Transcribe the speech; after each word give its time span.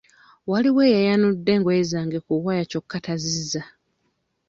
Waliwo 0.49 0.81
eyayanudde 0.89 1.51
engoye 1.57 1.83
zange 1.91 2.17
ku 2.25 2.33
waya 2.45 2.63
kyokka 2.69 2.97
tazizza. 3.05 3.61